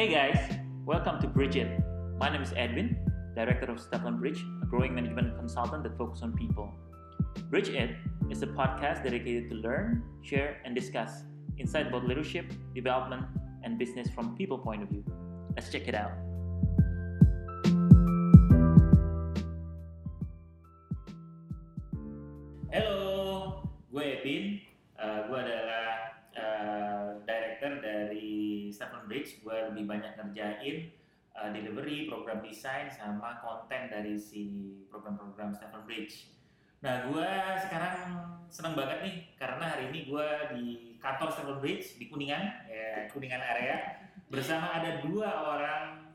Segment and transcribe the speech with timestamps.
[0.00, 1.68] Hey guys, welcome to Bridge It.
[2.16, 2.96] My name is Edwin,
[3.36, 6.72] director of Stefan Bridge, a growing management consultant that focuses on people.
[7.50, 7.96] Bridge It
[8.30, 11.24] is a podcast dedicated to learn, share, and discuss
[11.58, 13.26] insight about leadership, development,
[13.62, 15.04] and business from people point of view.
[15.54, 16.16] Let's check it out.
[22.72, 24.64] Halo, gue Edwin.
[24.96, 28.39] Uh, gue adalah uh, director dari
[28.72, 29.42] Stefan Bridge.
[29.44, 30.90] Gue lebih banyak ngerjain
[31.36, 36.30] uh, delivery, program desain, sama konten dari si program-program Stefan Bridge.
[36.80, 37.30] Nah, gue
[37.68, 37.96] sekarang
[38.48, 40.64] senang banget nih karena hari ini gue di
[40.96, 43.76] kantor Stefan Bridge di Kuningan, ya Kuningan area,
[44.32, 46.14] bersama ada dua orang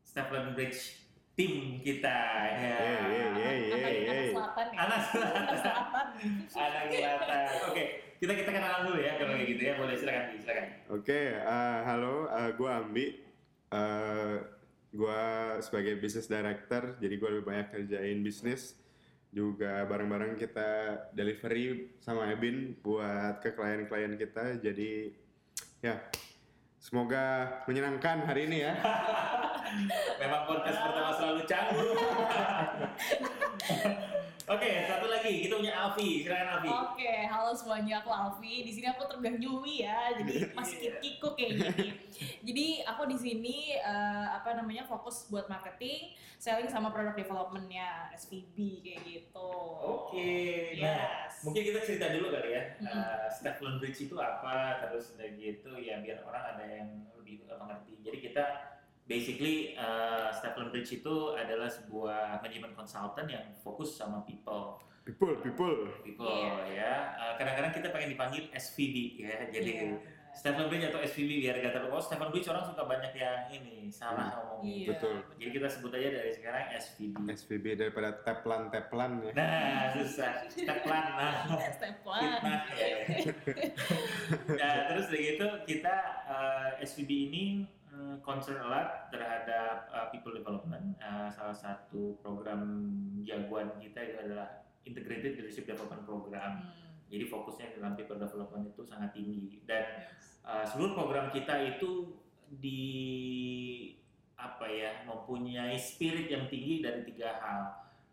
[0.00, 1.09] Stefan Bridge
[1.40, 2.18] tim kita.
[2.52, 2.76] Ya.
[2.76, 5.40] Yeay, yeay, yeay, anak, yeay, anak selatan ya Anak selatan.
[5.40, 6.06] anak selatan
[6.52, 7.48] Anak selatan.
[7.72, 7.84] Oke,
[8.20, 9.74] kita kita kenalan dulu ya kalau kayak gitu ya.
[9.80, 10.66] Boleh silakan, silakan.
[10.92, 13.06] Oke, eh, halo, gue Ambi.
[13.72, 14.34] Eh
[14.90, 15.22] gue
[15.62, 18.76] sebagai business director, jadi gue lebih banyak kerjain bisnis.
[19.30, 24.58] Juga bareng-bareng kita delivery sama Ebin buat ke klien-klien kita.
[24.58, 25.14] Jadi
[25.78, 26.02] ya,
[26.82, 28.74] semoga menyenangkan hari ini ya.
[30.18, 31.94] Memang podcast pertama selalu canggung.
[34.50, 36.26] Oke, satu lagi kita punya Alfi.
[36.26, 36.66] Silakan Alfi.
[36.66, 38.66] Oke, halo semuanya, aku Alfi.
[38.66, 40.98] Di sini aku terbang nyui ya, jadi masih Iya.
[40.98, 41.86] kikuk kayak gini.
[42.50, 48.82] Jadi aku di sini eh, apa namanya fokus buat marketing, selling sama product developmentnya SPB
[48.82, 49.52] kayak gitu.
[49.78, 51.46] Oke, nah Yes.
[51.46, 52.62] mungkin kita cerita dulu kali ya.
[52.82, 52.90] Mm-mm.
[52.90, 58.02] Uh, Stefan Bridge itu apa, terus udah gitu ya biar orang ada yang lebih mengerti.
[58.02, 58.44] Jadi kita
[59.10, 64.78] basically uh, Stefan Bridge itu adalah sebuah manajemen consultant yang fokus sama people.
[65.02, 65.90] People, people.
[66.06, 66.54] people Iya.
[66.70, 66.94] ya.
[67.18, 69.50] Uh, kadang-kadang kita pengen dipanggil SVB ya.
[69.50, 70.18] Jadi Iya, benar.
[70.30, 74.30] Stefan Bridge atau SVB biar kata oh Stefan Bridge orang suka banyak yang ini salah
[74.38, 74.62] ngomongnya.
[74.62, 75.14] Iya, Betul.
[75.42, 77.14] Jadi kita sebut aja dari sekarang SVB.
[77.34, 79.32] SVB daripada teplan-teplan ya.
[79.34, 80.46] Nah, susah.
[80.46, 81.02] Steplan.
[81.18, 81.34] Nah,
[81.76, 82.22] Step one.
[82.22, 82.62] fitnah.
[84.62, 85.96] nah, terus dari itu kita
[86.30, 87.79] eh, SVB ini eh,
[88.20, 90.96] concern a lot terhadap eh, people development.
[91.00, 92.62] Eh, salah satu program
[93.24, 96.52] jagoan kita itu adalah Integrated Leadership Development Program.
[96.64, 100.38] Hmm, Jadi fokusnya dalam people development itu sangat tinggi dan yes.
[100.46, 102.14] uh, seluruh program kita itu
[102.46, 102.86] di
[104.38, 107.62] apa ya mempunyai spirit yang tinggi dari tiga hal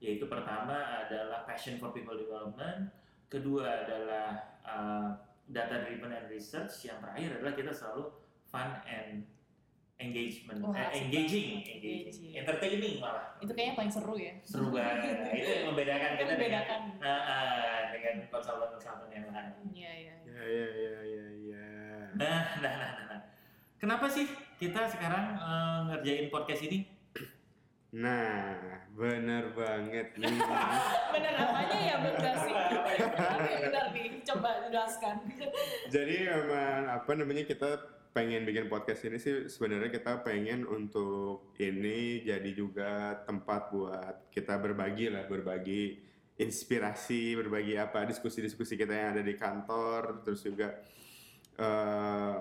[0.02, 2.90] yaitu pertama adalah passion for people development
[3.30, 4.28] kedua adalah
[4.66, 5.10] uh,
[5.48, 8.12] data driven and research yang terakhir adalah kita selalu
[8.52, 9.24] fun and
[9.98, 12.32] engagement Wah, eh, engaging, engaging Engaging.
[12.38, 14.34] entertaining malah Itu kayaknya paling seru ya.
[14.46, 16.82] seru banget itu yang membedakan kita dengan membedakan.
[16.98, 20.14] Nah, ah, dengan konsultan-konsultan yang lain Iya, iya.
[20.22, 20.34] iya.
[20.38, 21.66] Ya, ya, ya, ya, ya.
[22.14, 23.20] Nah, nah, nah, nah, nah.
[23.78, 24.26] Kenapa sih
[24.56, 26.86] kita sekarang eh, ngerjain podcast ini?
[27.90, 28.54] Nah,
[28.94, 30.30] bener banget nih.
[31.16, 32.54] Bener apanya ya bener sih.
[32.54, 32.68] Ya?
[32.94, 34.08] Yang benar nih?
[34.22, 35.16] Coba jelaskan.
[35.88, 37.70] Jadi memang apa namanya kita
[38.18, 44.58] pengen bikin podcast ini sih sebenarnya kita pengen untuk ini jadi juga tempat buat kita
[44.58, 46.02] berbagi lah, berbagi
[46.42, 50.82] inspirasi, berbagi apa diskusi-diskusi kita yang ada di kantor, terus juga
[51.62, 52.36] eh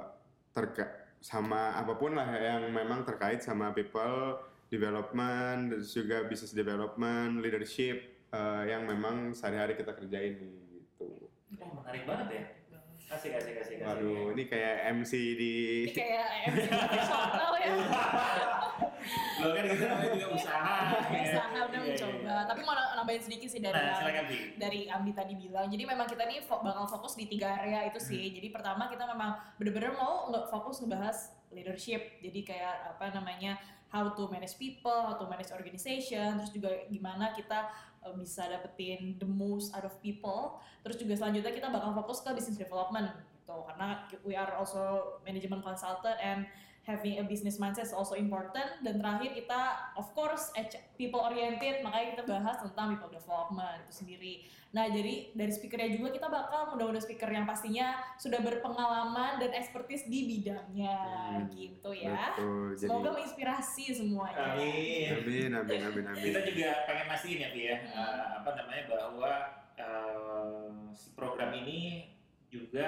[0.56, 4.40] terka sama apa pun lah yang memang terkait sama people
[4.72, 10.40] development, terus juga business development, leadership eh, yang memang sehari-hari kita kerjain
[10.72, 11.28] gitu.
[11.60, 12.55] Oh, menarik banget ya.
[13.06, 13.86] Asik, asik, asik, asik.
[13.86, 15.52] Waduh, ini kayak MC di
[15.86, 17.70] Ini kayak MC profesional ya.
[19.38, 20.76] Lo kan kita namanya juga usaha.
[21.06, 21.22] ya.
[21.22, 22.18] Usaha udah Iya, iya, mencoba.
[22.18, 22.36] iya.
[22.42, 24.38] Tapi mau nambahin sedikit sih dari Nah, yang- silakan Bi.
[24.58, 25.66] dari Ambi tadi bilang.
[25.68, 28.26] Jadi memang kita nih bakal fokus di tiga area itu sih.
[28.32, 31.18] Jadi pertama kita memang bener-bener mau nggak fokus ngebahas
[31.50, 32.18] leadership.
[32.18, 33.54] Jadi kayak apa namanya
[33.90, 37.70] how to manage people, how to manage organization, terus juga gimana kita
[38.02, 40.58] uh, bisa dapetin the most out of people.
[40.82, 43.14] Terus juga selanjutnya kita bakal fokus ke business development
[43.46, 43.62] gitu.
[43.62, 44.82] Karena we are also
[45.22, 46.50] management consultant and
[46.82, 49.60] having a business mindset is also important dan terakhir kita
[49.98, 50.54] of course
[50.94, 54.34] people oriented makanya kita bahas tentang people development itu sendiri
[54.70, 60.06] nah jadi dari speakernya juga kita bakal mudah-mudahan speaker yang pastinya sudah berpengalaman dan expertise
[60.06, 60.94] di bidangnya
[61.42, 62.78] Hmm, gitu ya Betul.
[62.78, 65.06] Jadi semoga menginspirasi semuanya Amin.
[65.10, 66.22] amin amin amin amin.
[66.22, 67.98] Kita juga pengen mastiin ya, Bi ya, Hmm.
[67.98, 69.32] eh, apa namanya bahwa
[69.74, 72.14] eh, si program ini
[72.46, 72.86] juga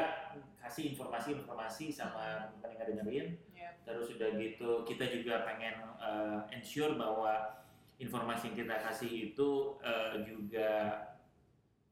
[0.58, 3.72] kasih informasi-informasi sama teman yang dengerin Yep.
[3.84, 7.58] terus udah gitu kita juga pengen uh, ensure bahwa
[7.96, 9.48] informasi yang kita kasih itu
[9.82, 10.94] uh, juga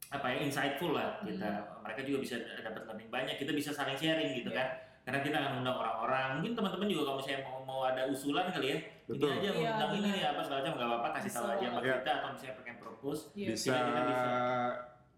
[0.06, 1.50] apa ya insightful lah kita
[1.82, 5.52] mereka juga bisa dapat learning banyak kita bisa saling sharing gitu kan karena kita akan
[5.62, 9.30] undang orang-orang mungkin teman-teman juga kalau misalnya mau mau ada usulan kali ya Betul.
[9.34, 10.14] ini aja Iya, undang ini benar.
[10.14, 11.94] nih apa segala macam nggak apa-apa kasih tahu aja sama Iya.
[11.98, 13.46] kita atau misalnya pengen propose Iya.
[13.50, 14.30] bisa, kita bisa.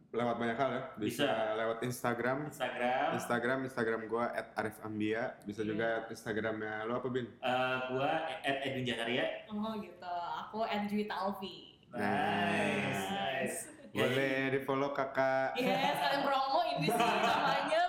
[0.08, 1.52] Lewat banyak hal ya bisa, Bisa.
[1.54, 4.24] lewat Instagram Instagram Instagram Instagram gua
[4.54, 5.68] @arifambia bisa Iya.
[5.68, 8.08] juga Instagramnya lo apa bin eh, gua
[8.40, 10.14] at Edwin Jakaria Oh gitu.
[10.42, 11.76] Aku Andrew Talvi.
[11.90, 13.58] nice nice
[13.88, 17.82] Ya, boleh di follow kakak Yes, kalian promo ini sih namanya.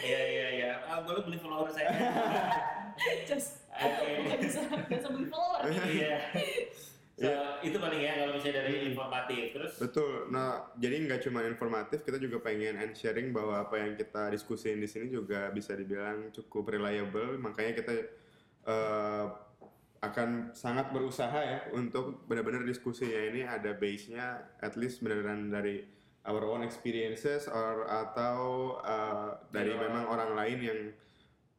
[0.00, 1.90] iya iya iya Ah, boleh beli follower saya
[3.24, 4.06] Just Oke.
[4.20, 5.60] bukan bisa bisa beli follower.
[5.70, 6.18] iya
[7.14, 7.30] so,
[7.62, 10.28] itu paling ya kalau misalnya dari informatif terus Betul.
[10.28, 14.78] Nah, jadi nggak cuma informatif, kita juga pengen and sharing bahwa apa yang kita diskusiin
[14.78, 17.38] di sini juga bisa dibilang cukup reliable.
[17.38, 17.92] Makanya kita
[18.62, 19.26] eh,
[20.02, 25.86] akan sangat berusaha ya untuk benar-benar diskusinya ini ada base-nya at least beneran dari
[26.26, 28.38] our own experiences or atau
[28.82, 29.82] eh, dari Iya.
[29.86, 30.80] memang orang lain yang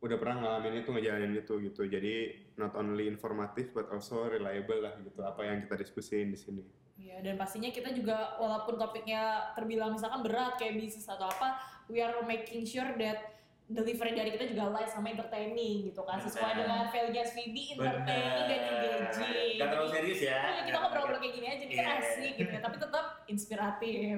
[0.03, 1.88] udah pernah ngalamin itu ngejalanin itu gitu.
[1.88, 2.15] Jadi
[2.57, 6.63] not only informatif but also reliable lah gitu apa yang kita diskusiin di sini.
[6.94, 11.57] Iya, dan pastinya kita juga walaupun topiknya terbilang misalkan berat kayak bisnis atau apa,
[11.89, 13.33] we are making sure that
[13.65, 18.59] delivery dari kita juga light sama entertaining gitu kan sesuai dengan value SVB entertaining dan
[18.69, 19.55] engaging.
[19.57, 20.39] Gak terlalu serius ya.
[20.51, 24.17] iya, kita ngobrol-ngobrol kayak gini aja, ini kan asik gitu ya, tapi tetap inspiratif.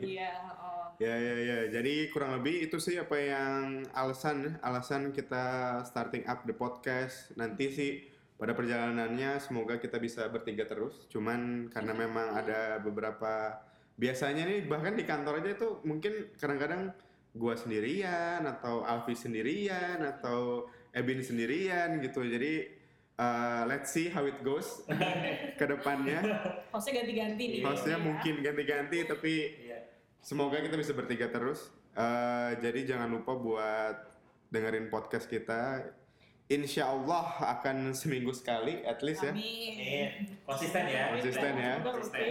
[0.00, 0.73] Iya, oh.
[1.02, 1.58] Ya ya ya.
[1.74, 7.34] Jadi kurang lebih itu sih apa yang alasan alasan kita starting up the podcast.
[7.34, 7.92] Nanti sih
[8.38, 11.10] pada perjalanannya semoga kita bisa bertiga terus.
[11.10, 13.58] Cuman karena memang ada beberapa
[13.94, 16.90] biasanya nih bahkan di kantor aja itu mungkin kadang-kadang
[17.34, 22.22] gua sendirian atau Alfi sendirian atau Ebin sendirian gitu.
[22.22, 22.70] Jadi
[23.18, 24.82] uh, let's see how it goes
[25.58, 26.22] ke depannya.
[26.70, 27.60] Hostnya ganti-ganti nih.
[27.66, 28.02] Hostnya ya.
[28.02, 29.34] mungkin ganti-ganti tapi.
[30.24, 31.68] Semoga kita bisa bertiga terus.
[31.92, 34.08] Eh, jadi jangan lupa buat
[34.48, 35.84] dengerin podcast kita.
[36.48, 37.28] Insya Allah
[37.60, 39.36] akan seminggu sekali, at least ya.
[39.36, 40.40] Amin.
[40.48, 41.12] Konsisten ya.
[41.12, 41.74] Konsisten ya.
[41.84, 42.28] Konsisten.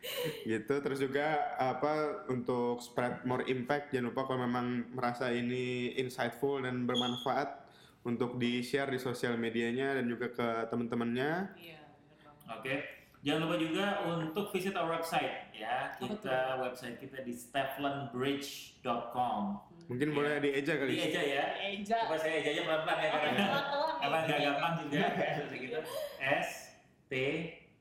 [0.48, 0.74] Gitu.
[0.80, 3.92] Terus juga apa untuk spread more impact.
[3.92, 7.68] Jangan lupa kalau memang merasa ini insightful dan bermanfaat
[8.08, 11.52] untuk di share di sosial medianya dan juga ke teman-temannya.
[11.52, 12.99] Iya, bener banget.
[13.20, 15.92] Jangan lupa juga untuk visit our website ya.
[15.94, 19.60] Kita website kita di steflanbridge.com.
[19.92, 20.16] Mungkin Iya.
[20.16, 20.96] boleh dieja kali.
[20.96, 21.44] Ini aja ya.
[21.60, 22.08] Eja.
[22.08, 23.44] Coba saya aja aja pelan-pelan ya karena
[24.00, 25.04] karena nggak gampang juga
[25.36, 25.76] seperti gitu.
[26.16, 26.72] S
[27.06, 27.12] T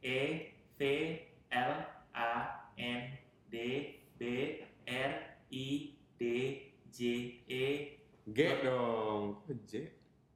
[0.02, 0.20] E
[0.76, 0.82] V
[1.50, 1.74] L
[2.12, 2.34] A
[2.76, 3.16] N
[3.48, 3.56] D
[4.20, 4.24] B
[4.84, 5.12] R
[5.48, 5.68] I
[6.18, 6.22] D
[6.92, 7.00] J
[7.48, 7.64] E
[8.28, 9.40] G dong.
[9.64, 9.88] J.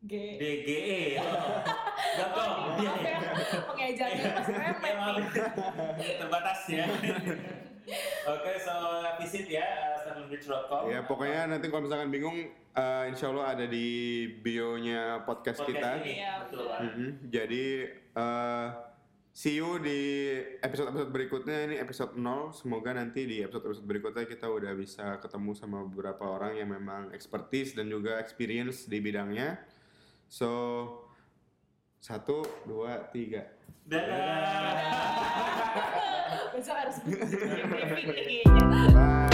[0.03, 0.11] G.
[0.35, 1.01] D G E.
[1.23, 2.19] Oh.
[2.19, 2.49] Gampang.
[2.77, 3.17] Maaf ya,
[3.65, 5.15] pengejaannya pas Ya, remet maaf.
[5.97, 6.13] nih.
[6.19, 6.85] terbatas ya.
[8.23, 8.75] Oke, so
[9.17, 10.81] visit ya uh, steflanbridge.com.
[10.87, 13.87] Ya pokoknya nanti kalau misalkan bingung, eh, insya Allah ada di
[14.39, 15.99] bio-nya podcast, kita.
[15.99, 16.13] Podcast ini.
[16.15, 16.63] Iya, Betul.
[16.63, 16.85] betul.
[16.85, 17.07] Mhm.
[17.27, 17.65] Jadi
[18.13, 18.67] eh,
[19.33, 20.01] see you di
[20.61, 22.53] episode-episode berikutnya ini episode 0.
[22.53, 27.73] Semoga nanti di episode-episode berikutnya kita udah bisa ketemu sama beberapa orang yang memang expertise
[27.73, 29.57] dan juga experience di bidangnya.
[30.33, 30.49] So
[32.01, 33.53] satu, dua, tiga.
[33.85, 34.81] Dadah.
[36.57, 37.45] Besok harus briefing
[37.93, 38.41] nih kayaknya.
[38.97, 39.32] Bye.